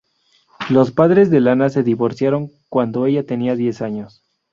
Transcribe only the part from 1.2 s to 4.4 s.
de Lana se divorciaron cuanto ella tenía diez años.